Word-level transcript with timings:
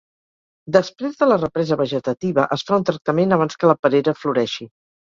Després 0.77 1.19
de 1.19 1.27
la 1.27 1.37
represa 1.43 1.79
vegetativa 1.83 2.49
es 2.59 2.67
fa 2.71 2.81
un 2.83 2.89
tractament 2.93 3.39
abans 3.41 3.63
que 3.63 3.75
la 3.75 3.81
perera 3.87 4.21
floreixi. 4.25 4.73